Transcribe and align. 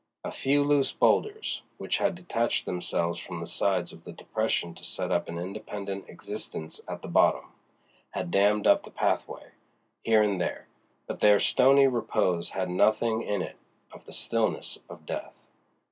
A 0.23 0.31
few 0.31 0.63
loose 0.63 0.91
bowlders, 0.91 1.61
which 1.77 1.99
had 1.99 2.15
detached 2.15 2.65
themselves 2.65 3.19
from 3.19 3.39
the 3.39 3.45
sides 3.45 3.93
of 3.93 4.03
the 4.03 4.11
depression 4.11 4.73
to 4.73 4.83
set 4.83 5.11
up 5.11 5.29
an 5.29 5.37
independent 5.37 6.09
existence 6.09 6.81
at 6.87 7.03
the 7.03 7.07
bottom, 7.07 7.51
had 8.09 8.31
dammed 8.31 8.65
up 8.65 8.81
the 8.81 8.89
pathway, 8.89 9.51
here 10.01 10.23
and 10.23 10.41
there, 10.41 10.65
but 11.05 11.19
their 11.19 11.39
stony 11.39 11.85
repose 11.85 12.49
had 12.49 12.67
nothing 12.67 13.21
in 13.21 13.43
it 13.43 13.57
of 13.91 14.03
the 14.05 14.11
stillness 14.11 14.79
of 14.89 15.05
death. 15.05 15.51